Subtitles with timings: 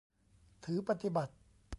[0.63, 1.33] ถือปฏิบัติ